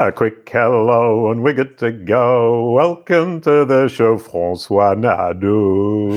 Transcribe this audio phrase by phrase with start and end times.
[0.00, 2.70] A quick hello and we're good to go.
[2.70, 6.10] Welcome to the show, Francois Nadeau.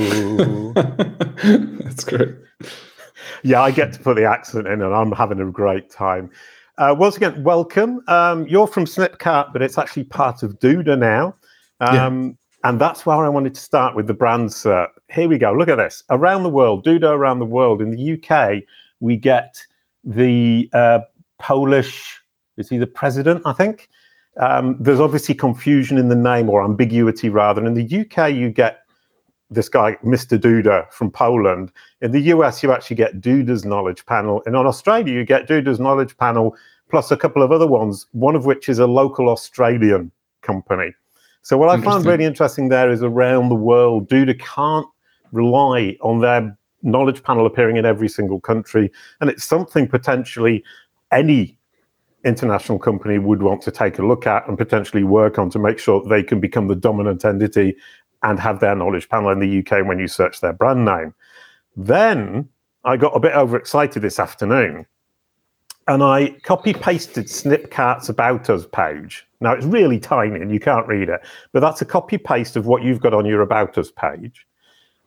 [0.74, 2.36] That's great.
[3.42, 6.30] Yeah, I get to put the accent in and I'm having a great time.
[6.78, 8.04] Uh, once again, welcome.
[8.08, 11.34] Um, you're from Snipcart, but it's actually part of Duda now.
[11.80, 12.24] Um,
[12.64, 12.70] yeah.
[12.70, 14.90] And that's where I wanted to start with the brand SERP.
[15.10, 15.54] Here we go.
[15.54, 16.04] Look at this.
[16.12, 17.82] Around the world, Duda around the world.
[17.82, 18.62] In the UK,
[19.00, 19.56] we get
[20.04, 21.00] the uh,
[21.40, 22.21] Polish
[22.62, 23.42] is he the president?
[23.46, 23.90] I think.
[24.38, 27.66] Um, there's obviously confusion in the name or ambiguity rather.
[27.66, 28.86] In the UK, you get
[29.50, 30.40] this guy, Mr.
[30.40, 31.72] Duda from Poland.
[32.02, 34.42] In the US, you actually get Duda's Knowledge Panel.
[34.46, 36.56] And on Australia, you get Duda's Knowledge Panel
[36.90, 40.94] plus a couple of other ones, one of which is a local Australian company.
[41.42, 44.88] So, what I found really interesting there is around the world, Duda can't
[45.32, 48.92] rely on their knowledge panel appearing in every single country.
[49.20, 50.64] And it's something potentially
[51.12, 51.58] any
[52.24, 55.80] international company would want to take a look at and potentially work on to make
[55.80, 57.76] sure they can become the dominant entity
[58.24, 61.14] and have their knowledge panel in the UK when you search their brand name.
[61.76, 62.48] Then
[62.84, 64.86] I got a bit overexcited this afternoon
[65.88, 69.26] and I copy pasted Snipcart's About Us page.
[69.40, 72.68] Now it's really tiny and you can't read it, but that's a copy paste of
[72.68, 74.46] what you've got on your About Us page.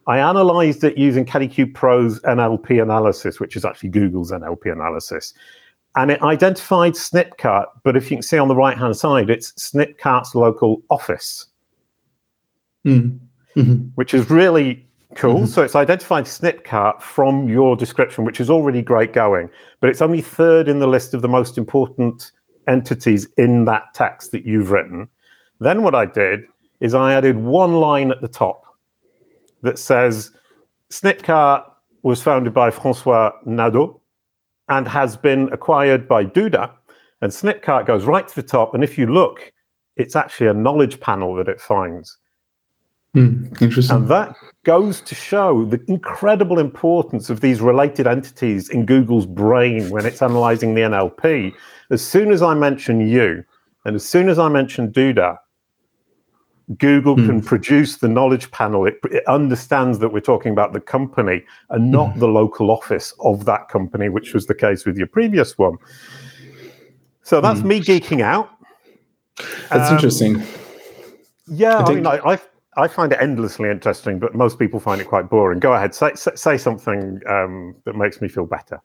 [0.07, 5.33] I analyzed it using Kalicube Pro's NLP analysis, which is actually Google's NLP analysis
[5.97, 9.53] and it identified Snipcart, but if you can see on the right hand side, it's
[9.53, 11.47] Snipcart's local office,
[12.85, 13.19] mm.
[13.57, 13.75] mm-hmm.
[13.95, 15.41] which is really cool.
[15.41, 15.47] Mm-hmm.
[15.47, 19.49] So it's identified Snipcart from your description, which is already great going,
[19.81, 22.33] but it's only third in the list of the most important
[22.67, 25.09] entities in that text that you've written.
[25.61, 26.41] Then what I did
[26.81, 28.65] is I added one line at the top
[29.63, 30.33] that says
[30.91, 31.71] Snipcart
[32.03, 34.01] was founded by Francois Nadeau
[34.69, 36.73] and has been acquired by Duda.
[37.21, 38.75] And Snipcart goes right to the top.
[38.75, 39.53] And if you look,
[39.97, 42.19] it's actually a knowledge panel that it finds.
[43.15, 43.97] Mm, interesting.
[43.97, 49.89] And that goes to show the incredible importance of these related entities in Google's brain
[49.91, 51.55] when it's analyzing the NLP.
[51.91, 53.45] As soon as I mention you,
[53.85, 55.37] and as soon as I mention Duda,
[56.79, 57.27] Google mm.
[57.27, 58.87] can produce the knowledge panel.
[58.87, 62.21] It, it, understands that we're talking about the company and not mm.
[62.21, 65.77] the local office of that company, which was the case with your previous one.
[67.23, 67.67] So that's mm.
[67.67, 68.51] me geeking out.
[69.71, 70.43] That's um, interesting.
[71.47, 71.97] Yeah, I, think...
[71.97, 72.41] Mean, I, I,
[72.77, 75.61] I, find it endlessly interesting, but most people find it quite boring.
[75.61, 78.81] Go ahead, say say, say something um, that makes me feel better.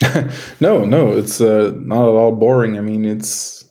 [0.60, 2.76] no, no, it's uh, not at all boring.
[2.76, 3.64] I mean, it's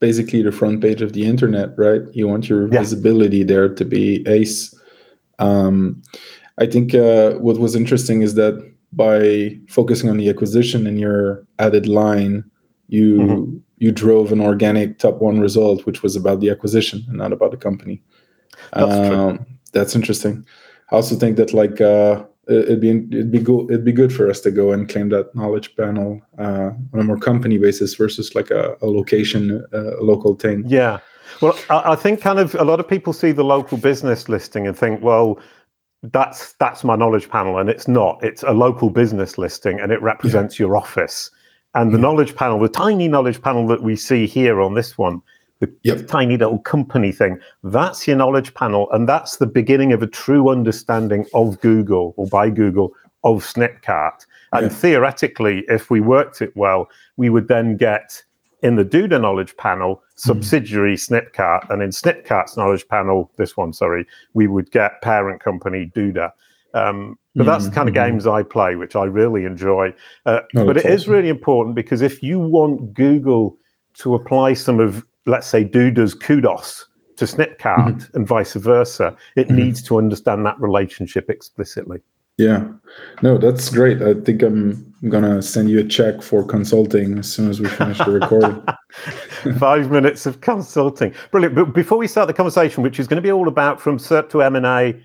[0.00, 2.02] basically the front page of the internet, right?
[2.12, 2.80] You want your yeah.
[2.80, 4.74] visibility there to be ace.
[5.38, 6.02] Um,
[6.58, 8.54] I think uh, what was interesting is that
[8.92, 12.44] by focusing on the acquisition in your added line,
[12.88, 13.56] you mm-hmm.
[13.78, 17.50] you drove an organic top one result, which was about the acquisition and not about
[17.50, 18.02] the company.
[18.72, 20.46] That's, um, that's interesting.
[20.90, 24.30] I also think that like uh, it'd be it'd be good it'd be good for
[24.30, 28.34] us to go and claim that knowledge panel uh, on a more company basis versus
[28.34, 30.98] like a, a location uh, a local thing yeah
[31.40, 34.66] well I, I, think kind of a lot of people see the local business listing
[34.66, 35.38] and think well
[36.04, 40.00] that's that's my knowledge panel and it's not it's a local business listing and it
[40.00, 40.66] represents yeah.
[40.66, 41.30] your office
[41.74, 42.02] and the mm-hmm.
[42.02, 45.20] knowledge panel the tiny knowledge panel that we see here on this one
[45.60, 46.06] the yep.
[46.06, 47.38] tiny little company thing.
[47.62, 52.26] That's your knowledge panel, and that's the beginning of a true understanding of Google or
[52.26, 52.92] by Google
[53.24, 54.26] of Snipcart.
[54.52, 54.76] And yeah.
[54.76, 58.22] theoretically, if we worked it well, we would then get
[58.62, 61.08] in the Duda knowledge panel subsidiary mm.
[61.08, 66.32] Snipcart, and in Snipcart's knowledge panel, this one, sorry, we would get parent company Duda.
[66.74, 67.50] Um, but mm-hmm.
[67.50, 68.12] that's the kind of mm-hmm.
[68.12, 69.94] games I play, which I really enjoy.
[70.24, 70.92] Uh, no, but it awesome.
[70.92, 73.56] is really important because if you want Google
[73.98, 78.16] to apply some of let's say, Duda's kudos to Snipcart mm-hmm.
[78.16, 79.16] and vice versa.
[79.36, 79.56] It mm-hmm.
[79.56, 82.00] needs to understand that relationship explicitly.
[82.38, 82.68] Yeah,
[83.22, 84.02] no, that's great.
[84.02, 87.96] I think I'm gonna send you a check for consulting as soon as we finish
[87.96, 88.62] the recording.
[89.58, 91.54] Five minutes of consulting, brilliant.
[91.54, 94.28] But before we start the conversation, which is going to be all about from SERP
[94.30, 95.02] to M and A,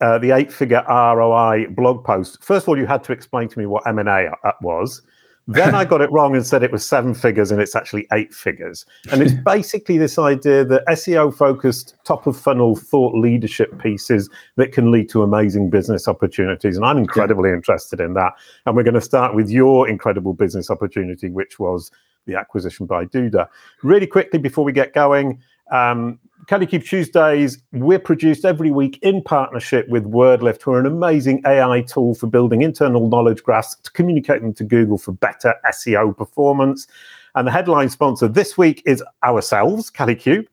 [0.00, 2.42] uh, the eight-figure ROI blog post.
[2.42, 5.02] First of all, you had to explain to me what M and A uh, was.
[5.46, 8.32] Then I got it wrong and said it was seven figures and it's actually eight
[8.32, 8.86] figures.
[9.10, 14.72] And it's basically this idea that SEO focused top of funnel thought leadership pieces that
[14.72, 16.76] can lead to amazing business opportunities.
[16.76, 17.56] And I'm incredibly yeah.
[17.56, 18.32] interested in that.
[18.66, 21.90] And we're going to start with your incredible business opportunity, which was
[22.26, 23.48] the acquisition by Duda.
[23.82, 25.40] Really quickly before we get going,
[25.72, 31.40] um, Kalicube Tuesdays, we're produced every week in partnership with Wordlift, who are an amazing
[31.46, 36.16] AI tool for building internal knowledge graphs to communicate them to Google for better SEO
[36.16, 36.86] performance.
[37.34, 40.46] And the headline sponsor this week is ourselves, Kalicube.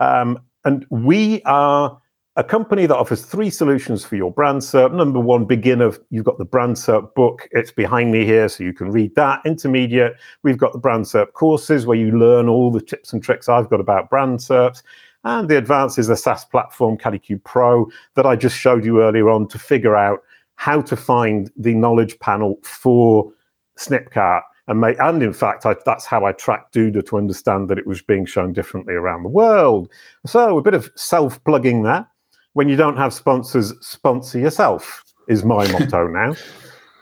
[0.00, 2.00] Um, and we are
[2.36, 4.92] a company that offers three solutions for your brand SERP.
[4.92, 7.48] Number one, beginner, you've got the brand SERP book.
[7.52, 9.40] It's behind me here, so you can read that.
[9.44, 13.48] Intermediate, we've got the brand SERP courses where you learn all the tips and tricks
[13.48, 14.82] I've got about brand SERPs.
[15.22, 19.30] And the advanced is a SaaS platform, Kalicube Pro, that I just showed you earlier
[19.30, 20.20] on to figure out
[20.56, 23.32] how to find the knowledge panel for
[23.78, 27.86] Snipcart and and in fact, I, that's how I tracked Duda to understand that it
[27.86, 29.90] was being shown differently around the world.
[30.24, 32.08] So a bit of self-plugging there
[32.54, 36.30] when you don't have sponsors, sponsor yourself is my motto now.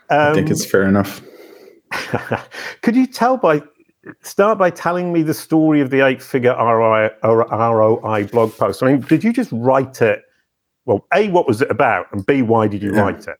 [0.09, 1.21] Um, I think it's fair enough.
[2.81, 3.63] could you tell by
[4.21, 8.83] start by telling me the story of the eight-figure ROI, ROI blog post?
[8.83, 10.23] I mean, did you just write it?
[10.85, 12.99] Well, a, what was it about, and b, why did you yeah.
[12.99, 13.37] write it?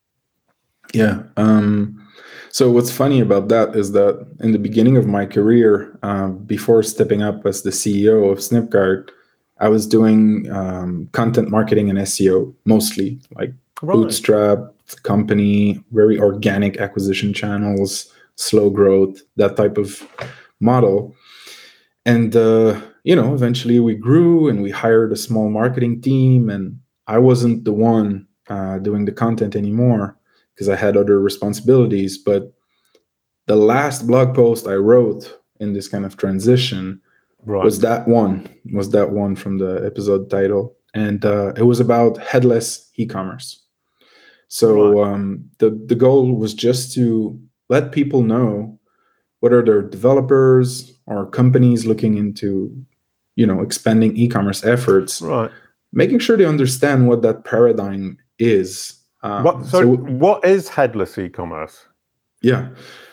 [0.94, 1.24] Yeah.
[1.36, 2.08] Um,
[2.50, 6.84] so what's funny about that is that in the beginning of my career, um, before
[6.84, 9.10] stepping up as the CEO of Snipcart,
[9.64, 13.94] I was doing um, content marketing and SEO mostly, like right.
[13.94, 14.60] bootstrap
[15.04, 20.06] company, very organic acquisition channels, slow growth, that type of
[20.60, 21.16] model.
[22.06, 26.78] And uh, you know, eventually we grew and we hired a small marketing team, and
[27.08, 30.18] I wasn't the one uh, doing the content anymore
[30.54, 32.18] because I had other responsibilities.
[32.18, 32.52] But
[33.48, 37.00] the last blog post I wrote in this kind of transition
[37.46, 37.64] right.
[37.64, 40.76] was that one was that one from the episode title.
[40.94, 43.62] And uh, it was about headless e-commerce.
[44.48, 45.14] So right.
[45.14, 48.80] um, the the goal was just to let people know
[49.40, 52.76] whether they're developers or companies looking into
[53.36, 55.22] you know expanding e-commerce efforts.
[55.22, 55.50] Right.
[55.92, 61.18] Making sure they understand what that paradigm is um, what, so, so what is headless
[61.18, 61.86] e-commerce?
[62.42, 62.70] Yeah.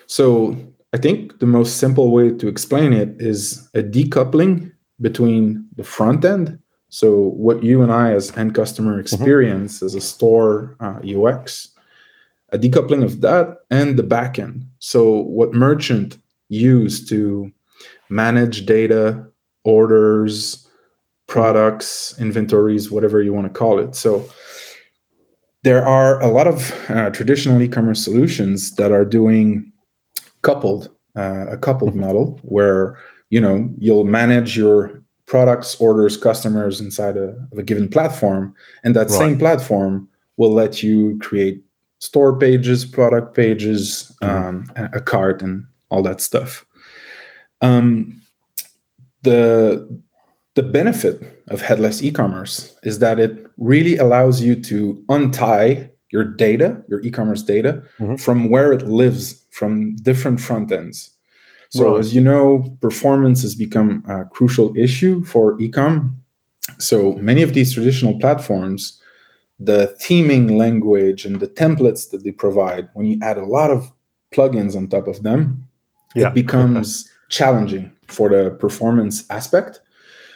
[0.06, 0.56] So
[0.92, 6.24] I think the most simple way to explain it is a decoupling between the front
[6.24, 6.58] end.
[6.88, 9.00] So, what you and I, as end customer, mm-hmm.
[9.00, 9.86] experience mm-hmm.
[9.86, 11.68] as a store uh, UX,
[12.50, 14.66] a decoupling of that and the back end.
[14.80, 17.52] So, what merchant use to
[18.08, 19.24] manage data,
[19.62, 20.68] orders,
[21.28, 23.94] products, inventories, whatever you want to call it.
[23.94, 24.28] So,
[25.62, 29.69] there are a lot of uh, traditional e-commerce solutions that are doing
[30.42, 32.00] coupled uh, a coupled mm-hmm.
[32.00, 32.98] model where
[33.30, 38.54] you know you'll manage your products orders customers inside a, of a given platform
[38.84, 39.18] and that right.
[39.18, 41.62] same platform will let you create
[41.98, 44.48] store pages product pages mm-hmm.
[44.48, 46.64] um, a cart and all that stuff
[47.60, 48.20] um,
[49.22, 49.86] the
[50.54, 56.82] the benefit of headless e-commerce is that it really allows you to untie your data,
[56.88, 58.16] your e-commerce data, mm-hmm.
[58.16, 61.10] from where it lives from different front ends.
[61.70, 62.00] So right.
[62.00, 66.14] as you know, performance has become a crucial issue for ecom.
[66.78, 69.00] So many of these traditional platforms,
[69.60, 73.92] the theming language and the templates that they provide, when you add a lot of
[74.32, 75.68] plugins on top of them,
[76.16, 76.28] yeah.
[76.28, 79.80] it becomes challenging for the performance aspect.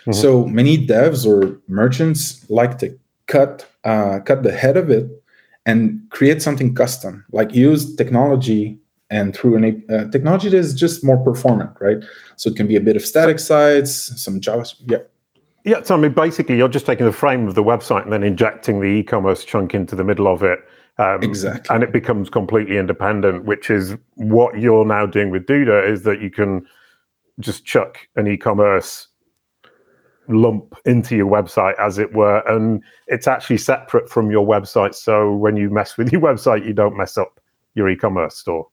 [0.02, 0.12] Mm-hmm.
[0.12, 5.10] So many devs or merchants like to cut uh, cut the head of it
[5.66, 8.78] and create something custom, like use technology
[9.10, 11.98] and through an uh, technology that is just more performant, right?
[12.36, 14.90] So it can be a bit of static sites, some JavaScript.
[14.90, 14.98] Yeah.
[15.66, 18.22] Yeah, so I mean, basically, you're just taking the frame of the website and then
[18.22, 20.58] injecting the e-commerce chunk into the middle of it.
[20.98, 21.74] Um, exactly.
[21.74, 26.20] And it becomes completely independent, which is what you're now doing with Duda, is that
[26.20, 26.66] you can
[27.40, 29.08] just chuck an e-commerce
[30.28, 34.94] lump into your website, as it were, and it's actually separate from your website.
[34.94, 37.40] So when you mess with your website, you don't mess up
[37.74, 38.68] your e-commerce store.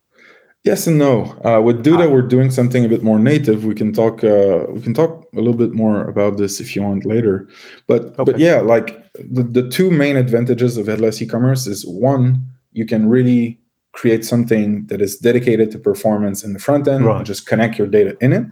[0.63, 1.23] Yes and no.
[1.43, 3.65] Uh, with Duda, we're doing something a bit more native.
[3.65, 4.23] We can talk.
[4.23, 7.47] Uh, we can talk a little bit more about this if you want later.
[7.87, 8.23] But okay.
[8.23, 13.09] but yeah, like the, the two main advantages of headless e-commerce is one, you can
[13.09, 13.59] really
[13.93, 17.17] create something that is dedicated to performance in the front end right.
[17.17, 18.45] and just connect your data in it.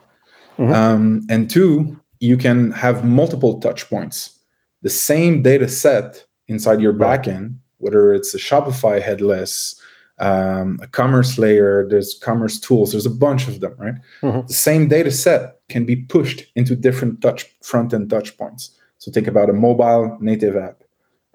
[0.57, 0.73] Mm-hmm.
[0.73, 4.37] Um, and two, you can have multiple touch points.
[4.81, 9.79] The same data set inside your backend, whether it's a Shopify headless,
[10.19, 13.95] um, a commerce layer, there's commerce tools, there's a bunch of them, right?
[14.21, 14.47] Mm-hmm.
[14.47, 18.71] The same data set can be pushed into different touch front end touch points.
[18.97, 20.83] So think about a mobile native app.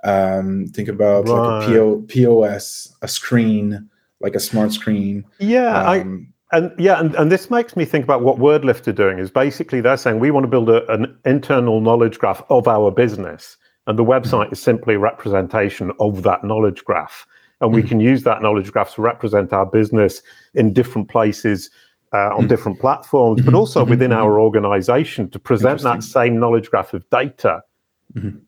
[0.05, 1.35] Um, think about right.
[1.35, 3.89] like a PO, POS, a screen,
[4.21, 5.25] like a smart screen.
[5.39, 9.19] Yeah, um, and yeah, and, and this makes me think about what WordLift are doing
[9.19, 12.91] is basically they're saying we want to build a, an internal knowledge graph of our
[12.91, 13.57] business.
[13.87, 17.27] And the website is simply a representation of that knowledge graph.
[17.61, 17.89] And we mm-hmm.
[17.89, 20.23] can use that knowledge graph to represent our business
[20.55, 21.71] in different places
[22.13, 22.49] uh, on mm.
[22.49, 23.91] different platforms, but also mm-hmm.
[23.91, 27.61] within our organization to present that same knowledge graph of data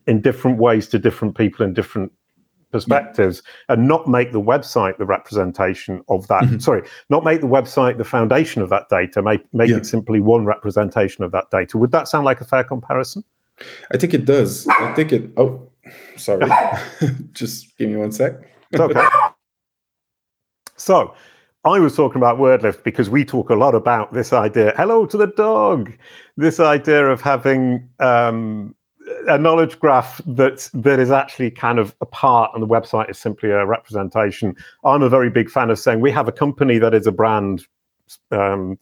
[0.07, 2.11] in different ways to different people in different
[2.71, 3.73] perspectives yeah.
[3.73, 6.59] and not make the website the representation of that mm-hmm.
[6.59, 9.77] sorry not make the website the foundation of that data make make yeah.
[9.77, 13.23] it simply one representation of that data would that sound like a fair comparison
[13.91, 15.61] i think it does i think it oh
[16.15, 16.49] sorry
[17.33, 18.33] just give me one sec
[18.77, 19.05] okay
[20.75, 21.13] so
[21.63, 24.73] I was talking about WordLift because we talk a lot about this idea.
[24.77, 25.91] Hello to the dog.
[26.37, 28.73] This idea of having um,
[29.27, 33.17] a knowledge graph that that is actually kind of a part, and the website is
[33.17, 34.55] simply a representation.
[34.83, 37.65] I'm a very big fan of saying we have a company that is a brand.
[38.31, 38.79] Um,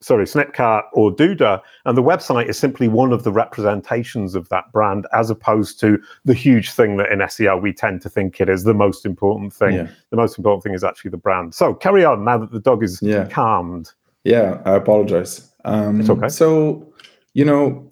[0.00, 4.70] sorry, Snipcart or Duda, and the website is simply one of the representations of that
[4.72, 8.48] brand, as opposed to the huge thing that in SEO we tend to think it
[8.48, 9.74] is the most important thing.
[9.74, 9.88] Yeah.
[10.10, 11.54] The most important thing is actually the brand.
[11.54, 13.26] So carry on now that the dog is yeah.
[13.28, 13.92] calmed.
[14.24, 15.50] Yeah, I apologize.
[15.64, 16.28] Um, it's okay.
[16.28, 16.86] So,
[17.32, 17.90] you know,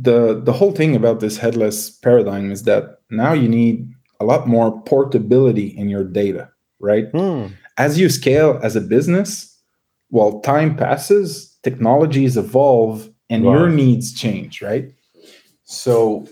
[0.00, 3.90] the the whole thing about this headless paradigm is that now you need
[4.20, 6.50] a lot more portability in your data,
[6.80, 7.12] right?
[7.12, 7.52] Mm.
[7.76, 9.56] As you scale as a business,
[10.10, 14.90] while time passes, technologies evolve and your needs change, right?
[15.64, 16.26] So,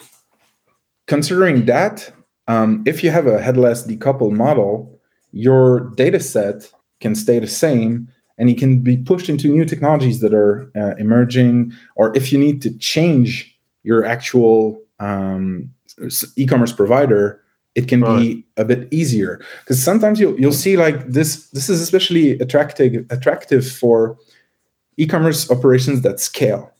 [1.06, 2.10] considering that,
[2.48, 4.98] um, if you have a headless decoupled model,
[5.32, 6.70] your data set
[7.00, 8.08] can stay the same
[8.38, 11.72] and it can be pushed into new technologies that are uh, emerging.
[11.96, 13.55] Or if you need to change
[13.86, 15.70] your actual um,
[16.36, 17.40] e-commerce provider,
[17.76, 18.18] it can right.
[18.18, 21.48] be a bit easier because sometimes you'll you'll see like this.
[21.50, 24.18] This is especially attractive attractive for
[24.96, 26.72] e-commerce operations that scale.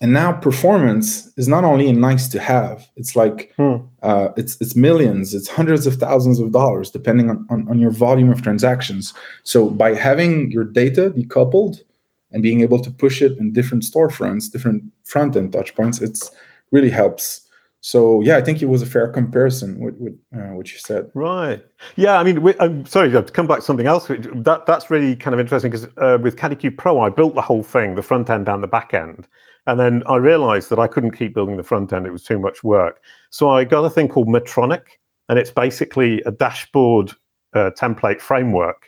[0.00, 3.78] And now performance is not only a nice to have; it's like hmm.
[4.02, 7.90] uh, it's it's millions, it's hundreds of thousands of dollars, depending on, on, on your
[7.90, 9.12] volume of transactions.
[9.42, 11.82] So by having your data decoupled,
[12.32, 16.30] and being able to push it in different storefronts, different front end touch points, it's
[16.70, 17.48] really helps.
[17.80, 21.10] So yeah, I think it was a fair comparison with, with uh, what you said.
[21.14, 21.64] Right.
[21.96, 22.18] Yeah.
[22.18, 24.08] I mean, I'm sorry to come back to something else.
[24.08, 27.62] That that's really kind of interesting because uh, with Kalicube Pro, I built the whole
[27.62, 29.28] thing, the front end and the back end,
[29.66, 32.38] and then I realized that I couldn't keep building the front end; it was too
[32.38, 33.00] much work.
[33.30, 34.82] So I got a thing called Metronic,
[35.28, 37.12] and it's basically a dashboard
[37.54, 38.87] uh, template framework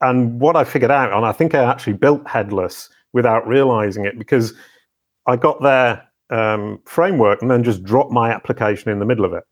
[0.00, 4.18] and what I figured out, and I think I actually built headless without realizing it
[4.18, 4.54] because
[5.26, 9.32] I got their um, framework and then just dropped my application in the middle of
[9.32, 9.44] it.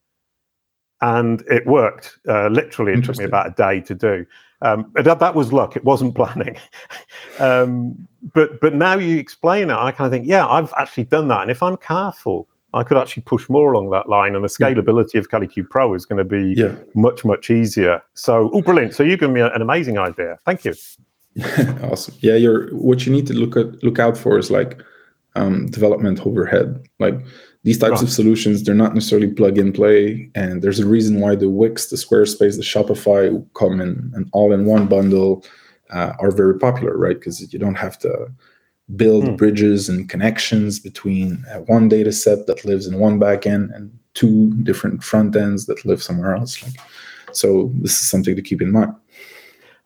[1.00, 2.19] And it worked.
[2.26, 4.26] Uh, literally, it took me about a day to do.
[4.62, 5.76] Um, that, that was luck.
[5.76, 6.57] It wasn't planning.
[7.38, 11.28] um, but but now you explain it, I kind of think, yeah, I've actually done
[11.28, 11.43] that.
[11.43, 15.18] And if I'm careful, I could actually push more along that line, and the scalability
[15.18, 16.75] of Kalicube Pro is going to be yeah.
[16.94, 18.02] much much easier.
[18.14, 18.94] So, oh, brilliant!
[18.94, 20.38] So you give me an amazing idea.
[20.44, 20.75] Thank you.
[21.82, 22.14] awesome.
[22.20, 24.80] Yeah, you're what you need to look at look out for is like
[25.34, 26.84] um, development overhead.
[26.98, 27.14] Like
[27.64, 28.02] these types right.
[28.02, 31.87] of solutions, they're not necessarily plug and play, and there's a reason why the Wix,
[31.87, 35.44] the Squarespace, the Shopify come in an all-in-one bundle
[35.90, 37.18] uh, are very popular, right?
[37.18, 38.30] Because you don't have to
[38.97, 39.37] build mm.
[39.37, 44.52] bridges and connections between uh, one data set that lives in one backend and two
[44.62, 46.62] different front ends that live somewhere else.
[46.62, 46.75] Like,
[47.33, 48.95] so this is something to keep in mind.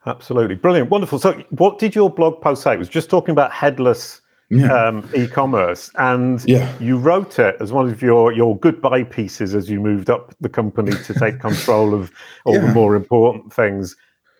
[0.05, 1.19] Absolutely brilliant, wonderful.
[1.19, 2.73] So, what did your blog post say?
[2.73, 4.71] It was just talking about headless yeah.
[4.73, 6.73] um, e-commerce, and yeah.
[6.79, 10.49] you wrote it as one of your your goodbye pieces as you moved up the
[10.49, 12.11] company to take control of
[12.43, 12.61] all yeah.
[12.61, 13.95] the more important things.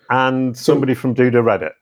[0.09, 1.73] And somebody so, from Duda read it.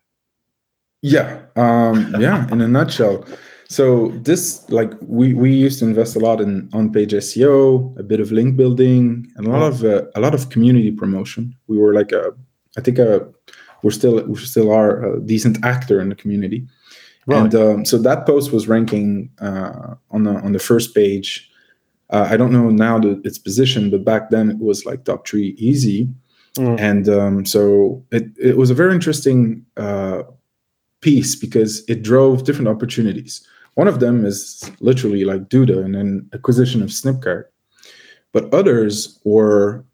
[1.01, 2.48] Yeah, um, yeah.
[2.51, 3.25] In a nutshell,
[3.67, 8.20] so this like we we used to invest a lot in on-page SEO, a bit
[8.20, 11.55] of link building, and a lot of uh, a lot of community promotion.
[11.67, 12.34] We were like a,
[12.77, 13.27] I think a,
[13.81, 16.67] we're still we still are a decent actor in the community,
[17.25, 17.41] right.
[17.41, 21.50] and um, so that post was ranking uh, on the on the first page.
[22.12, 25.25] Uh, I don't know now that its position, but back then it was like top
[25.25, 26.10] three easy,
[26.58, 26.79] mm.
[26.79, 30.24] and um, so it it was a very interesting uh,
[31.01, 33.46] piece because it drove different opportunities.
[33.75, 37.46] One of them is literally like Duda and an acquisition of Snipcart.
[38.34, 39.86] But others were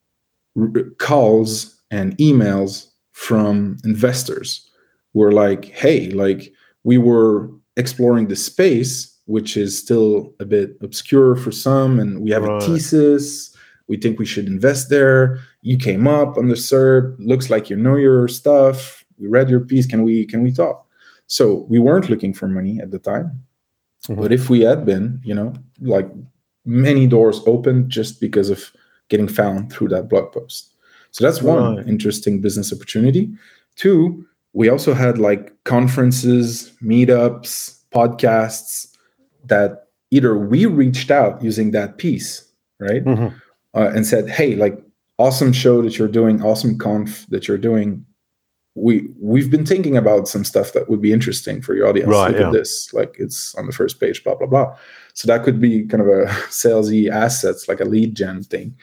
[0.97, 4.69] calls and emails from investors
[5.13, 10.77] who were like, hey, like we were exploring the space, which is still a bit
[10.81, 12.61] obscure for some, and we have right.
[12.61, 13.55] a thesis.
[13.87, 15.39] We think we should invest there.
[15.61, 17.15] You came up on the SERP.
[17.19, 19.05] Looks like you know your stuff.
[19.17, 19.85] We read your piece.
[19.85, 20.86] Can we can we talk?
[21.27, 23.43] So we weren't looking for money at the time.
[24.07, 24.21] Mm-hmm.
[24.21, 26.09] But if we had been, you know, like
[26.65, 28.71] many doors opened just because of
[29.09, 30.73] getting found through that blog post.
[31.11, 31.87] So that's one right.
[31.87, 33.31] interesting business opportunity.
[33.75, 38.95] Two, we also had like conferences, meetups, podcasts
[39.45, 43.03] that either we reached out using that piece, right?
[43.03, 43.35] Mm-hmm.
[43.73, 44.81] Uh, and said, hey, like,
[45.19, 48.05] awesome show that you're doing, awesome conf that you're doing.
[48.77, 52.09] We we've been thinking about some stuff that would be interesting for your audience.
[52.09, 52.47] Right, Look yeah.
[52.47, 54.77] at this, like it's on the first page, blah blah blah.
[55.13, 58.75] So that could be kind of a salesy assets, like a lead gen thing.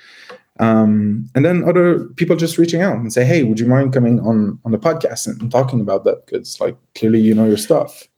[0.61, 4.21] Um, and then other people just reaching out and say, "Hey, would you mind coming
[4.21, 6.27] on on the podcast and, and talking about that?
[6.27, 8.09] Because like clearly you know your stuff."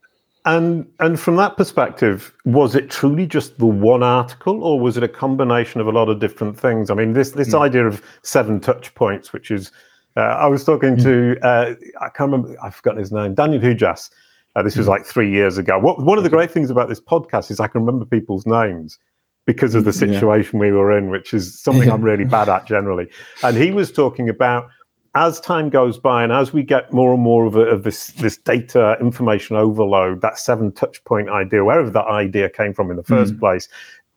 [0.47, 5.02] And and from that perspective, was it truly just the one article, or was it
[5.02, 6.88] a combination of a lot of different things?
[6.88, 7.61] I mean, this this mm.
[7.61, 9.73] idea of seven touch points, which is,
[10.16, 11.02] uh, I was talking mm.
[11.02, 14.11] to, uh, I can't remember, I've forgotten his name, Daniel Hujas.
[14.54, 14.92] Uh, this was hmm.
[14.92, 15.78] like three years ago.
[15.78, 18.99] What, one of the great things about this podcast is I can remember people's names
[19.44, 20.66] because of the situation yeah.
[20.66, 23.06] we were in, which is something I'm really bad at generally.
[23.42, 24.68] And he was talking about
[25.14, 28.08] as time goes by and as we get more and more of, a, of, this
[28.08, 32.96] this data information overload, that seven touch point idea, wherever that idea came from in
[32.96, 33.40] the first mm.
[33.40, 33.66] place,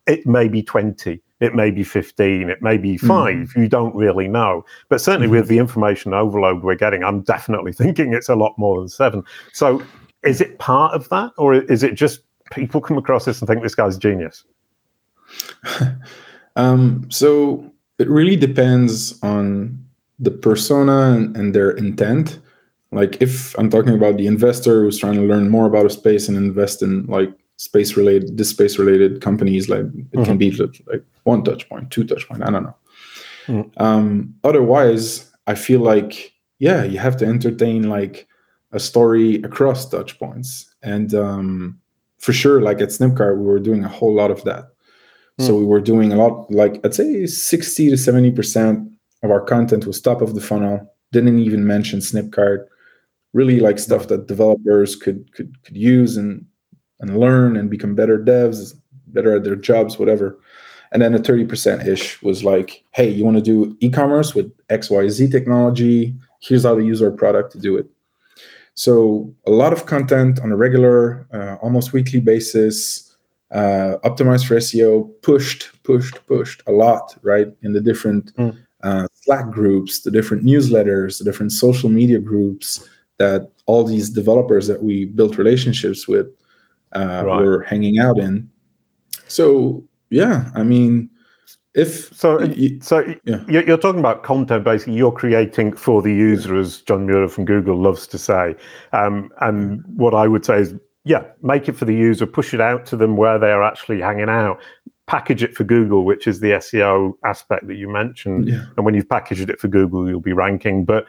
[0.06, 3.06] it may be 20, it may be 15, it may be hmm.
[3.06, 3.36] five.
[3.36, 3.62] Mm.
[3.62, 4.64] You don't really know.
[4.88, 5.32] But certainly mm.
[5.32, 9.24] with the information overload we're getting, I'm definitely thinking it's a lot more than seven.
[9.52, 9.82] So
[10.22, 12.20] is it part of that, or is it just
[12.50, 14.44] people come across this and think this guy's genius?
[16.56, 19.82] um, so it really depends on
[20.18, 22.38] the persona and, and, their intent
[22.92, 26.28] like if i'm talking about the investor who's trying to learn more about a space
[26.28, 30.24] and invest in like space related this space related companies like it mm-hmm.
[30.24, 32.76] can be like one touch point two touch point i don't know
[33.46, 33.82] mm-hmm.
[33.82, 38.26] um, otherwise i feel like yeah you have to entertain like
[38.72, 41.78] a story across touch points and um,
[42.18, 44.64] for sure like at snipcart we were doing a whole lot of that
[45.38, 45.46] mm.
[45.46, 48.90] so we were doing a lot like i'd say 60 to 70 percent
[49.22, 50.94] of our content was top of the funnel.
[51.12, 52.66] Didn't even mention Snipcart.
[53.32, 56.44] Really like stuff that developers could could could use and
[57.00, 58.74] and learn and become better devs,
[59.08, 60.38] better at their jobs, whatever.
[60.92, 65.30] And then a 30% ish was like, hey, you want to do e-commerce with XYZ
[65.30, 66.14] technology?
[66.40, 67.86] Here's how to use our product to do it.
[68.74, 73.14] So a lot of content on a regular, uh, almost weekly basis,
[73.52, 77.48] uh, optimized for SEO, pushed, pushed, pushed a lot, right?
[77.62, 82.88] In the different mm uh, Slack groups, the different newsletters, the different social media groups
[83.18, 86.26] that all these developers that we built relationships with
[86.92, 87.40] uh, right.
[87.40, 88.48] were hanging out in.
[89.28, 91.10] So yeah, I mean,
[91.74, 92.38] if so,
[92.80, 93.44] so yeah.
[93.48, 94.64] you're talking about content.
[94.64, 98.56] Basically, you're creating for the user, as John Mueller from Google loves to say.
[98.92, 100.74] Um, and what I would say is,
[101.04, 104.00] yeah, make it for the user, push it out to them where they are actually
[104.00, 104.60] hanging out
[105.10, 108.48] package it for Google, which is the SEO aspect that you mentioned.
[108.48, 108.66] Yeah.
[108.76, 110.84] And when you've packaged it for Google, you'll be ranking.
[110.84, 111.04] But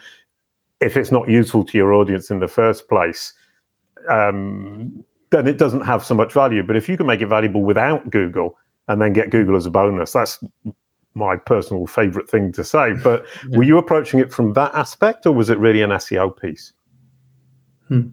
[0.79, 3.33] if it's not useful to your audience in the first place,
[4.09, 6.61] um, then it doesn't have so much value.
[6.63, 9.71] But if you can make it valuable without Google and then get Google as a
[9.71, 10.43] bonus, that's
[11.13, 12.93] my personal favorite thing to say.
[13.03, 16.73] But were you approaching it from that aspect or was it really an SEO piece?
[17.87, 18.09] Hmm.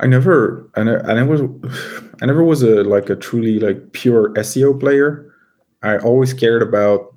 [0.00, 1.48] I never, I, ne- I never,
[2.22, 5.32] I never was a like a truly like pure SEO player.
[5.82, 7.16] I always cared about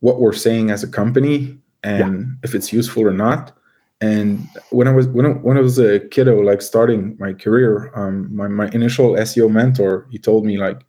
[0.00, 2.34] what we're saying as a company and yeah.
[2.42, 3.56] if it's useful or not.
[4.00, 7.90] And when I was when I, when I was a kiddo, like starting my career,
[7.94, 10.82] um, my my initial SEO mentor, he told me like,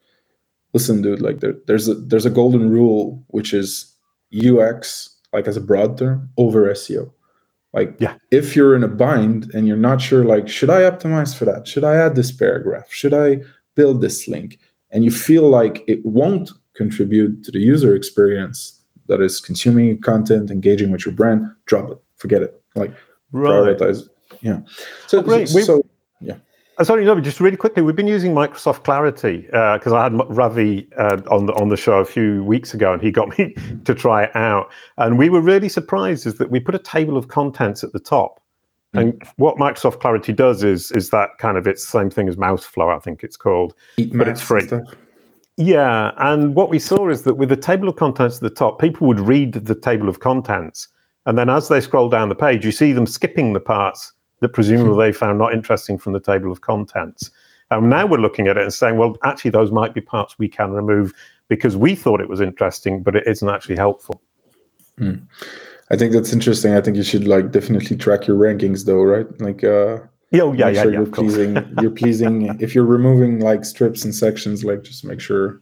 [0.74, 3.96] listen, dude, like there, there's a there's a golden rule which is
[4.36, 7.12] UX, like as a broad term, over SEO.
[7.74, 8.16] Like, yeah.
[8.32, 11.68] if you're in a bind and you're not sure, like, should I optimize for that?
[11.68, 12.92] Should I add this paragraph?
[12.92, 13.42] Should I
[13.76, 14.58] build this link?
[14.92, 20.50] And you feel like it won't contribute to the user experience that is consuming content,
[20.50, 22.57] engaging with your brand, drop it, forget it.
[22.78, 22.94] Like,
[23.32, 23.52] right.
[23.52, 24.08] prioritize.
[24.42, 24.62] Yeah.
[25.08, 25.82] So, oh, so
[26.22, 26.36] yeah.
[26.78, 30.14] Uh, sorry, no, just really quickly, we've been using Microsoft Clarity because uh, I had
[30.30, 33.56] Ravi uh, on the on the show a few weeks ago, and he got me
[33.86, 34.72] to try it out.
[34.98, 38.00] And we were really surprised is that we put a table of contents at the
[38.00, 38.42] top.
[38.96, 39.02] Mm.
[39.02, 42.36] And what Microsoft Clarity does is is that kind of it's the same thing as
[42.36, 44.70] Mouseflow, I think it's called, Eat but it's free.
[45.60, 48.80] Yeah, and what we saw is that with the table of contents at the top,
[48.80, 50.88] people would read the table of contents,
[51.28, 54.50] and then as they scroll down the page, you see them skipping the parts that
[54.50, 55.00] presumably hmm.
[55.00, 57.30] they found not interesting from the table of contents.
[57.70, 60.48] And now we're looking at it and saying, well, actually, those might be parts we
[60.48, 61.14] can remove
[61.50, 64.22] because we thought it was interesting, but it isn't actually helpful.
[65.00, 65.28] Mm.
[65.92, 66.76] I think that's interesting.
[66.76, 69.28] I think you should like definitely track your rankings, though, right?
[69.42, 70.00] Like, uh,
[70.34, 71.78] oh, yeah, yeah, sure yeah, you're pleasing.
[71.82, 72.58] you're pleasing.
[72.62, 75.60] If you're removing like strips and sections, like just make sure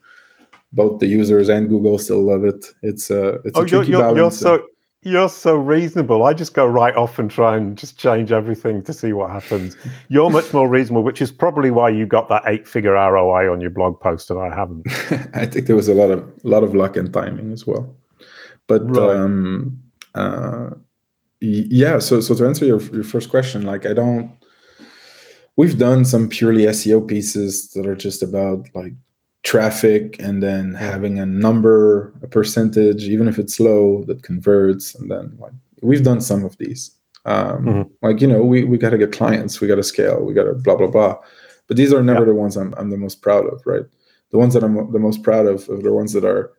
[0.73, 2.67] both the users and Google still love it.
[2.83, 4.17] It's uh, it's oh, a tricky you're, balance.
[4.17, 4.67] You're so
[5.05, 6.23] You're so reasonable.
[6.23, 9.77] I just go right off and try and just change everything to see what happens.
[10.09, 13.69] You're much more reasonable, which is probably why you got that eight-figure ROI on your
[13.69, 14.87] blog post, and I haven't.
[15.35, 17.95] I think there was a lot of lot of luck and timing as well.
[18.65, 19.15] But right.
[19.15, 19.79] um,
[20.15, 20.71] uh,
[21.39, 24.31] yeah, so so to answer your your first question, like I don't.
[25.55, 28.93] We've done some purely SEO pieces that are just about like
[29.45, 34.95] traffic and then having a number, a percentage, even if it's low, that converts.
[34.95, 36.91] And then like we've done some of these.
[37.25, 37.81] Um, mm-hmm.
[38.01, 40.43] Like you know, we we got to get clients, we got to scale, we got
[40.43, 41.17] to blah blah blah.
[41.67, 42.25] But these are never yeah.
[42.25, 43.85] the ones I'm I'm the most proud of, right?
[44.31, 46.51] The ones that I'm the most proud of are the ones that are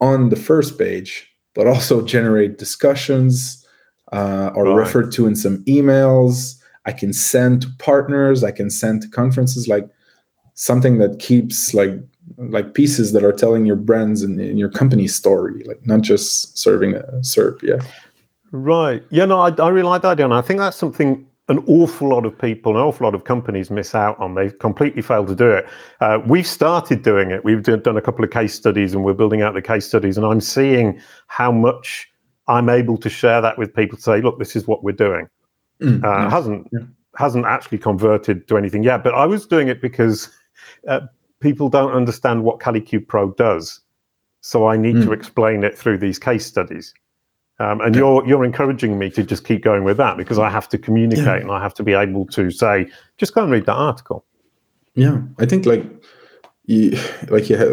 [0.00, 3.66] on the first page, but also generate discussions
[4.12, 4.74] uh, or right.
[4.74, 6.56] referred to in some emails.
[6.84, 8.44] I can send to partners.
[8.44, 9.66] I can send to conferences.
[9.66, 9.88] Like
[10.54, 11.92] something that keeps like
[12.38, 16.58] like pieces that are telling your brands and, and your company story, like not just
[16.58, 17.62] serving a SERP.
[17.62, 17.78] Yeah.
[18.52, 19.02] Right.
[19.10, 19.24] Yeah.
[19.24, 22.26] No, I, I really like that idea, and I think that's something an awful lot
[22.26, 24.34] of people, an awful lot of companies miss out on.
[24.34, 25.66] They've completely failed to do it.
[26.00, 27.44] Uh, we've started doing it.
[27.44, 30.16] We've done a couple of case studies, and we're building out the case studies.
[30.16, 32.10] And I'm seeing how much
[32.48, 33.96] I'm able to share that with people.
[33.96, 35.28] To say, look, this is what we're doing.
[35.80, 36.28] Mm, uh.
[36.30, 36.80] Hasn't yeah.
[37.16, 40.28] hasn't actually converted to anything yet, but I was doing it because
[40.88, 41.00] uh,
[41.40, 43.80] people don't understand what Kalicube Pro does.
[44.40, 45.02] So I need mm.
[45.02, 45.12] to hmm.
[45.12, 46.94] explain it through these case studies.
[47.58, 50.68] Um, and you're you're encouraging me to just keep going with that because I have
[50.68, 51.36] to communicate yeah.
[51.36, 54.26] and I have to be able to say, just go and read that article.
[54.94, 55.84] Yeah, I think like
[56.66, 57.64] you, like yeah,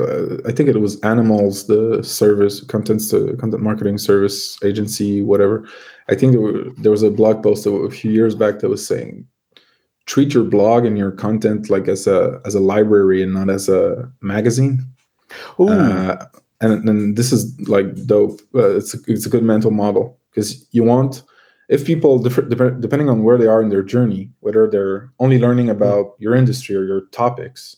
[0.48, 3.04] I think it was Animalz, the service content
[3.40, 5.68] content marketing service agency, whatever.
[6.08, 8.86] I think there, were, there was a blog post a few years back that was
[8.86, 9.28] saying
[10.06, 13.70] treat your blog and your content like as a as a library and not as
[13.70, 14.86] a magazine.
[15.58, 16.26] Uh,
[16.62, 18.42] and, and this is like dope.
[18.54, 21.24] Uh, it's a, it's a good mental model because you want
[21.70, 25.70] if people def- depending on where they are in their journey, whether they're only learning
[25.70, 27.78] about your industry or your topics,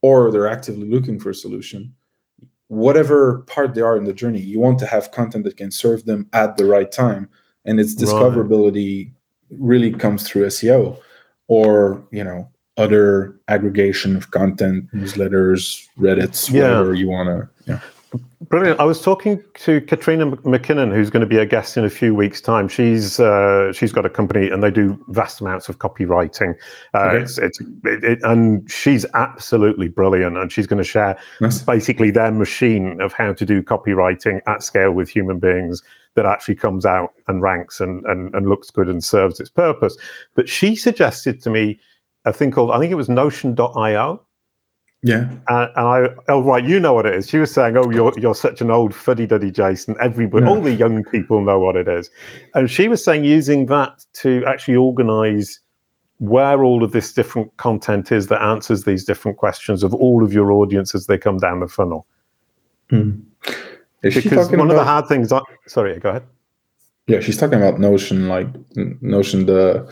[0.00, 1.92] or they're actively looking for a solution,
[2.68, 6.04] whatever part they are in the journey, you want to have content that can serve
[6.04, 7.28] them at the right time,
[7.64, 9.12] and its discoverability right.
[9.50, 10.98] really comes through SEO
[11.48, 16.62] or you know other aggregation of content, newsletters, Reddits, yeah.
[16.62, 17.70] whatever you want to.
[17.70, 17.80] Yeah.
[18.48, 18.78] Brilliant.
[18.78, 22.14] I was talking to Katrina McKinnon, who's going to be a guest in a few
[22.14, 22.68] weeks' time.
[22.68, 26.54] She's uh, she's got a company and they do vast amounts of copywriting.
[26.94, 27.22] Uh, okay.
[27.22, 30.36] It's, it's it, it, and she's absolutely brilliant.
[30.36, 31.62] And she's going to share nice.
[31.62, 35.82] basically their machine of how to do copywriting at scale with human beings
[36.16, 39.96] that actually comes out and ranks and, and, and looks good and serves its purpose.
[40.34, 41.78] But she suggested to me
[42.24, 44.26] a thing called I think it was Notion.io
[45.06, 45.28] yeah.
[45.48, 47.28] And I, oh, right, you know what it is.
[47.28, 49.94] She was saying, oh, you're, you're such an old fuddy duddy, Jason.
[50.00, 50.56] Everybody, no.
[50.56, 52.10] all the young people know what it is.
[52.54, 55.60] And she was saying using that to actually organize
[56.18, 60.32] where all of this different content is that answers these different questions of all of
[60.32, 62.06] your audience as they come down the funnel.
[62.90, 63.22] Mm.
[64.14, 66.24] Because one about, of the hard things, I, sorry, go ahead.
[67.06, 68.48] Yeah, she's talking about Notion, like
[69.00, 69.88] Notion, the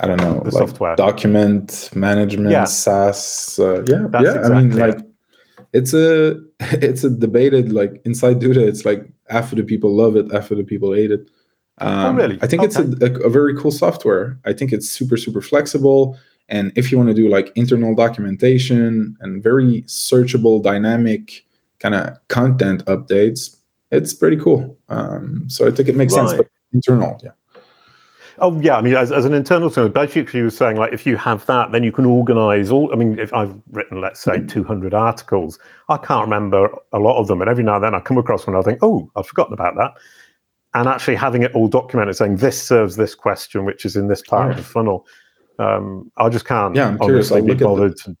[0.00, 2.64] I don't know, the like software, document management, yeah.
[2.64, 3.58] SaaS.
[3.58, 4.34] Uh, yeah, That's yeah.
[4.36, 4.98] Exactly I mean, like
[5.72, 8.66] it's a it's a debated like inside Duda.
[8.66, 11.30] It's like after the people love it, after the people hate it.
[11.78, 12.38] Oh, um, oh, really?
[12.40, 12.66] I think okay.
[12.66, 14.38] it's a, a, a, very cool software.
[14.44, 16.16] I think it's super super flexible.
[16.48, 21.44] And if you want to do like internal documentation and very searchable, dynamic
[21.84, 23.56] kind of content updates,
[23.90, 24.76] it's pretty cool.
[24.88, 26.28] Um, so I think it makes right.
[26.30, 26.38] sense.
[26.38, 27.32] But internal, yeah.
[28.38, 31.06] Oh yeah, I mean, as, as an internal thing, basically, you were saying like if
[31.06, 32.90] you have that, then you can organise all.
[32.92, 35.58] I mean, if I've written, let's say, two hundred articles,
[35.90, 38.46] I can't remember a lot of them, and every now and then I come across
[38.46, 39.92] one, and I think, oh, I've forgotten about that,
[40.72, 44.22] and actually having it all documented, saying this serves this question, which is in this
[44.22, 45.06] part of the funnel.
[45.58, 46.74] Um, I just can't.
[46.74, 47.30] Yeah, I'm curious.
[47.30, 48.16] I'll look, the, to,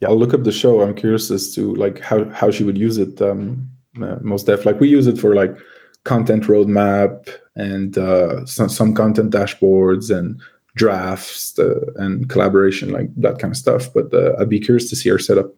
[0.00, 0.08] yeah.
[0.08, 0.80] I'll look up the show.
[0.80, 3.20] I'm curious as to like how how she would use it.
[3.20, 3.68] Um,
[4.00, 5.56] uh, most def like we use it for like
[6.04, 10.40] content roadmap and uh, some, some content dashboards and
[10.76, 13.92] drafts uh, and collaboration, like that kind of stuff.
[13.92, 15.52] But uh, I'd be curious to see her setup.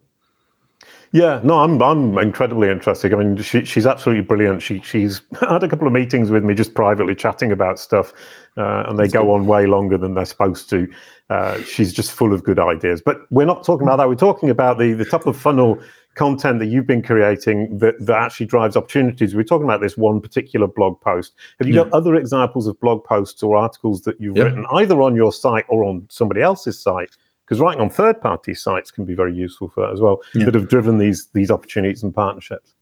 [1.13, 3.13] Yeah, no, I'm I'm incredibly interested.
[3.13, 4.61] I mean, she, she's absolutely brilliant.
[4.61, 8.13] She she's had a couple of meetings with me just privately chatting about stuff,
[8.55, 9.31] uh, and they That's go good.
[9.31, 10.87] on way longer than they're supposed to.
[11.29, 13.01] Uh, she's just full of good ideas.
[13.01, 14.07] But we're not talking about that.
[14.07, 15.81] We're talking about the the top of funnel
[16.15, 19.35] content that you've been creating that, that actually drives opportunities.
[19.35, 21.33] We're talking about this one particular blog post.
[21.59, 21.83] Have you yeah.
[21.83, 25.65] got other examples of blog posts or articles that you've written either on your site
[25.67, 27.15] or on somebody else's site?
[27.51, 30.21] Because writing on third-party sites can be very useful for that as well.
[30.33, 30.45] Yeah.
[30.45, 32.75] That have driven these these opportunities and partnerships.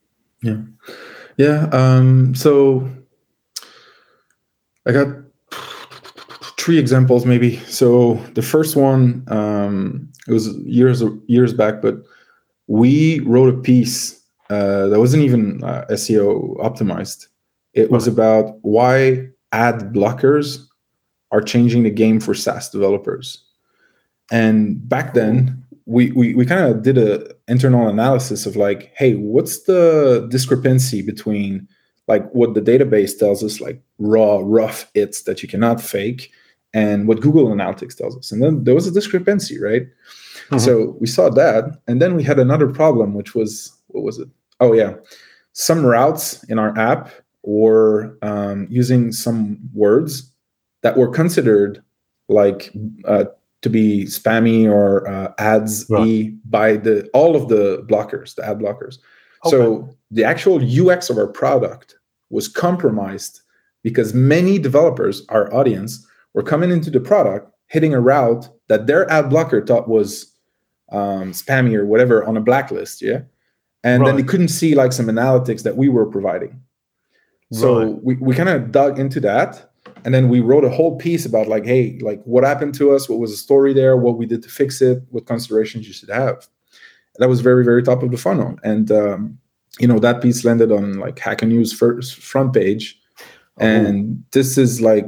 [0.44, 0.62] Yeah,
[1.38, 1.68] yeah.
[1.72, 2.88] Um, so
[4.86, 5.08] I got
[6.60, 7.58] three examples maybe.
[7.62, 12.04] So the first one, um, it was years years back, but
[12.68, 17.26] we wrote a piece uh, that wasn't even uh, SEO optimized.
[17.74, 20.64] It was about why ad blockers
[21.32, 23.49] are changing the game for SaaS developers.
[24.32, 29.16] And back then, we we, we kind of did a internal analysis of like, hey,
[29.16, 31.68] what's the discrepancy between
[32.08, 36.32] like what the database tells us, like raw, rough hits that you cannot fake,
[36.74, 38.32] and what Google Analytics tells us.
[38.32, 39.84] And then there was a discrepancy, right?
[39.84, 40.58] Mm-hmm.
[40.58, 41.80] So we saw that.
[41.88, 44.28] And then we had another problem, which was what was it?
[44.60, 44.96] Oh, yeah.
[45.54, 47.12] Some routes in our app
[47.44, 50.32] were um, using some words
[50.82, 51.84] that were considered
[52.28, 52.72] like
[53.06, 53.26] uh,
[53.62, 56.32] to be spammy or uh, ads right.
[56.46, 59.00] by the all of the blockers, the ad blockers.
[59.46, 59.52] Okay.
[59.52, 61.96] So the actual UX of our product
[62.30, 63.42] was compromised
[63.84, 69.10] because many developers, our audience, were coming into the product hitting a route that their
[69.12, 70.34] ad blocker thought was
[70.92, 73.22] um, spammy or whatever on a blacklist, yeah,
[73.84, 74.08] and right.
[74.08, 76.62] then they couldn't see like some analytics that we were providing.
[77.52, 78.04] So right.
[78.04, 79.69] we, we kind of dug into that
[80.10, 83.08] and then we wrote a whole piece about like hey like what happened to us?
[83.08, 83.96] What was the story there?
[83.96, 85.04] What we did to fix it?
[85.12, 86.48] What considerations you should have?
[87.14, 88.58] And that was very very top of the funnel.
[88.64, 89.38] And um,
[89.80, 93.00] you know that piece landed on like hacker news first front page.
[93.62, 93.66] Oh.
[93.66, 95.06] and this is like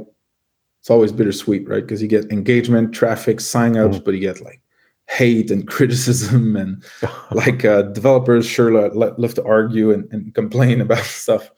[0.81, 1.81] it's always bittersweet right?
[1.81, 4.05] Because you get engagement traffic sign-ups mm.
[4.05, 4.61] but you get like
[5.07, 6.83] hate and criticism and
[7.31, 11.49] like uh, developers sure love to argue and, and complain about stuff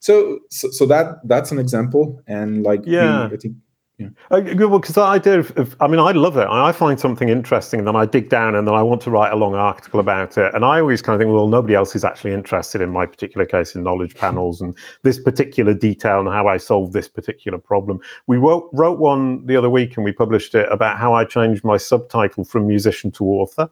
[0.00, 3.54] so, so, so that that's an example and like yeah i think
[3.98, 4.10] yeah.
[4.30, 5.44] Uh, well, because I do.
[5.80, 6.46] I mean, I love it.
[6.48, 9.32] I find something interesting, and then I dig down, and then I want to write
[9.32, 10.54] a long article about it.
[10.54, 13.44] And I always kind of think, well, nobody else is actually interested in my particular
[13.44, 17.98] case in knowledge panels and this particular detail and how I solved this particular problem.
[18.28, 21.64] We wrote, wrote one the other week, and we published it about how I changed
[21.64, 23.68] my subtitle from musician to author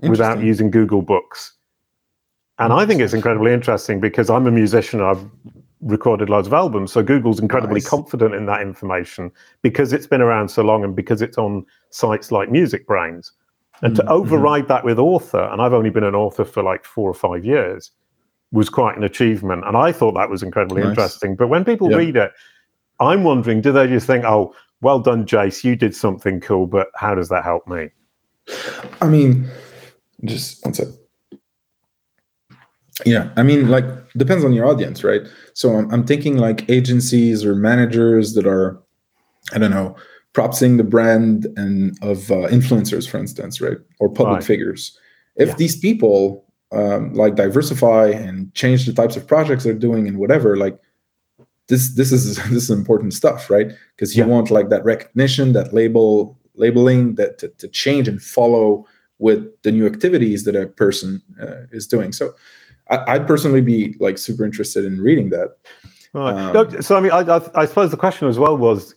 [0.00, 1.53] without using Google Books.
[2.58, 5.00] And I think it's incredibly interesting because I'm a musician.
[5.00, 5.24] I've
[5.80, 6.92] recorded loads of albums.
[6.92, 7.88] So Google's incredibly nice.
[7.88, 9.30] confident in that information
[9.62, 13.32] because it's been around so long and because it's on sites like MusicBrainz.
[13.82, 14.06] And mm-hmm.
[14.06, 17.14] to override that with author, and I've only been an author for like four or
[17.14, 17.90] five years,
[18.52, 19.64] was quite an achievement.
[19.66, 20.90] And I thought that was incredibly nice.
[20.90, 21.34] interesting.
[21.34, 22.32] But when people read it,
[23.00, 26.88] I'm wondering, do they just think, oh, well done, Jace, you did something cool, but
[26.94, 27.88] how does that help me?
[29.02, 29.48] I mean,
[30.24, 30.96] just one second
[33.04, 33.84] yeah i mean like
[34.16, 38.80] depends on your audience right so i'm, I'm thinking like agencies or managers that are
[39.52, 39.96] i don't know
[40.32, 44.44] propsing the brand and of uh, influencers for instance right or public right.
[44.44, 44.98] figures
[45.36, 45.54] if yeah.
[45.56, 50.56] these people um, like diversify and change the types of projects they're doing and whatever
[50.56, 50.78] like
[51.68, 54.28] this this is this is important stuff right because you yeah.
[54.28, 58.86] want like that recognition that label labeling that to, to change and follow
[59.18, 62.34] with the new activities that a person uh, is doing so
[62.88, 65.56] I, would personally be like super interested in reading that.
[66.14, 66.54] Right.
[66.54, 68.94] Um, so I mean, I, I, I, suppose the question as well was,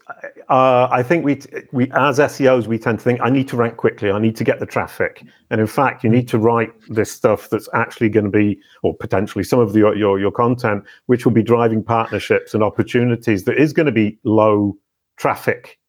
[0.50, 3.78] uh, I think we we as SEOs we tend to think I need to rank
[3.78, 7.12] quickly, I need to get the traffic, and in fact, you need to write this
[7.12, 10.84] stuff that's actually going to be, or potentially some of the, your your your content,
[11.08, 14.78] which will be driving partnerships and opportunities that is going to be low
[15.18, 15.80] traffic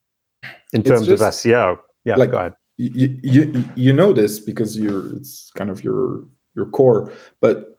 [0.72, 1.78] in terms just, of SEO.
[2.06, 2.54] Yeah, like, go ahead.
[2.78, 7.77] You, you you know this because you're it's kind of your your core, but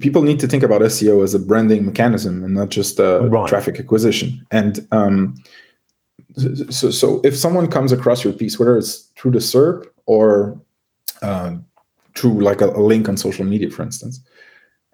[0.00, 3.48] people need to think about SEO as a branding mechanism and not just a right.
[3.48, 4.46] traffic acquisition.
[4.50, 5.34] And um,
[6.70, 10.60] so, so if someone comes across your piece, whether it's through the SERP or
[11.20, 11.56] uh,
[12.14, 14.20] through like a, a, link on social media, for instance,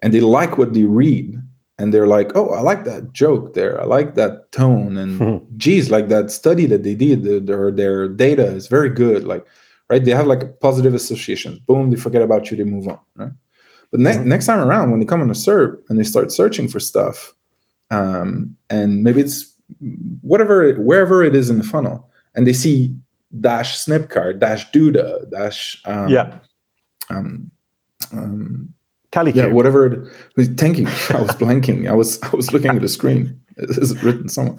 [0.02, 1.40] and they like what they read,
[1.78, 3.80] and they're like, "Oh, I like that joke there.
[3.80, 5.56] I like that tone." And mm-hmm.
[5.56, 9.24] geez, like that study that they did, their their data is very good.
[9.24, 9.46] Like,
[9.88, 10.04] right?
[10.04, 11.60] They have like a positive association.
[11.66, 12.98] Boom, they forget about you, they move on.
[13.14, 13.32] Right?
[13.90, 14.28] But ne- mm-hmm.
[14.28, 17.34] next time around, when they come on a SERP and they start searching for stuff,
[17.90, 19.54] um, and maybe it's
[20.20, 22.94] whatever, wherever it is in the funnel, and they see
[23.40, 26.38] dash snipcart, dash duda, dash um, yeah,
[27.10, 27.50] um,
[28.12, 28.74] um,
[29.10, 30.10] Cali yeah, whatever.
[30.36, 30.86] It, thank you.
[31.10, 31.88] I was blanking.
[31.88, 33.40] I was I was looking at the screen.
[33.56, 34.58] Is it written somewhere?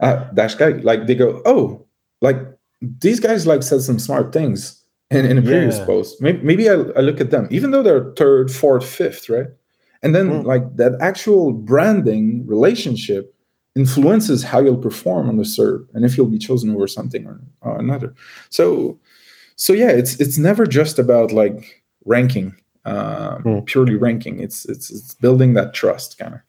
[0.00, 1.84] Uh, dash guy, like they go, oh,
[2.20, 2.36] like
[2.80, 5.86] these guys like said some smart things in, in a previous yeah.
[5.86, 6.20] post.
[6.20, 9.46] Maybe, maybe I, I, look at them, even though they're third, fourth, fifth, right?
[10.02, 10.44] And then mm.
[10.44, 13.34] like that actual branding relationship
[13.74, 17.40] influences how you'll perform on the SERP and if you'll be chosen over something or,
[17.60, 18.14] or another.
[18.50, 18.98] So,
[19.56, 23.66] so yeah, it's it's never just about like ranking, um, mm.
[23.66, 24.40] purely ranking.
[24.40, 26.40] It's it's it's building that trust kind of.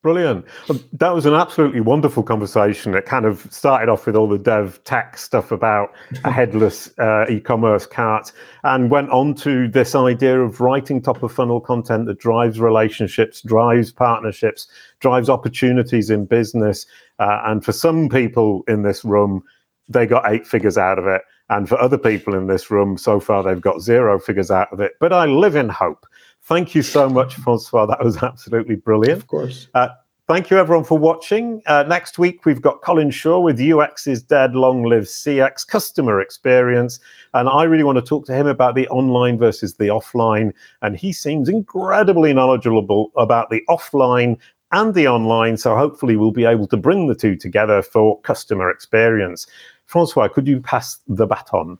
[0.00, 0.44] Brilliant.
[0.92, 2.94] That was an absolutely wonderful conversation.
[2.94, 7.26] It kind of started off with all the dev tech stuff about a headless uh,
[7.28, 8.30] e commerce cart
[8.62, 13.42] and went on to this idea of writing top of funnel content that drives relationships,
[13.42, 14.68] drives partnerships,
[15.00, 16.86] drives opportunities in business.
[17.18, 19.42] Uh, and for some people in this room,
[19.88, 21.22] they got eight figures out of it.
[21.50, 24.78] And for other people in this room, so far they've got zero figures out of
[24.78, 24.92] it.
[25.00, 26.06] But I live in hope.
[26.48, 27.84] Thank you so much, Francois.
[27.84, 29.20] That was absolutely brilliant.
[29.20, 29.68] Of course.
[29.74, 29.88] Uh,
[30.28, 31.60] thank you, everyone, for watching.
[31.66, 36.22] Uh, next week, we've got Colin Shaw with UX is Dead, Long Live CX Customer
[36.22, 37.00] Experience.
[37.34, 40.54] And I really want to talk to him about the online versus the offline.
[40.80, 44.38] And he seems incredibly knowledgeable about the offline
[44.72, 45.58] and the online.
[45.58, 49.46] So hopefully, we'll be able to bring the two together for customer experience.
[49.84, 51.76] Francois, could you pass the baton?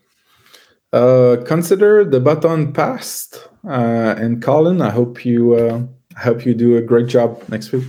[0.93, 3.49] Uh, consider the baton passed.
[3.67, 5.83] Uh, and Colin, I hope you uh,
[6.17, 7.85] I hope you do a great job next week.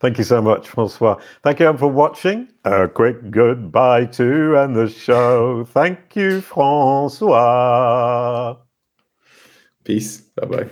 [0.00, 1.20] Thank you so much, Francois.
[1.42, 2.48] Thank you for watching.
[2.64, 5.64] A quick goodbye to end the show.
[5.64, 7.36] Thank you, Francois.
[9.84, 10.20] Peace.
[10.36, 10.70] Bye bye.